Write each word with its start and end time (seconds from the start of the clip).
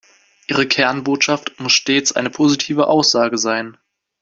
Ihre 0.47 0.67
Kernbotschaft 0.67 1.59
muss 1.59 1.73
stets 1.73 2.11
eine 2.11 2.31
positive 2.31 2.87
Aussage 2.87 3.37
sein. 3.37 3.77